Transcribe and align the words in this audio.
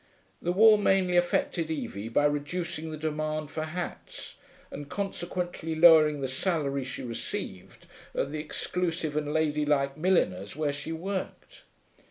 The 0.41 0.51
war 0.51 0.79
mainly 0.79 1.15
affected 1.15 1.69
Evie 1.69 2.09
by 2.09 2.25
reducing 2.25 2.89
the 2.89 2.97
demand 2.97 3.51
for 3.51 3.65
hats, 3.65 4.33
and 4.71 4.89
consequently 4.89 5.75
lowering 5.75 6.21
the 6.21 6.27
salary 6.27 6.83
she 6.83 7.03
received 7.03 7.85
at 8.15 8.31
the 8.31 8.39
exclusive 8.39 9.15
and 9.15 9.31
ladylike 9.31 9.97
milliner's 9.97 10.55
where 10.55 10.73
she 10.73 10.91
worked. 10.91 11.65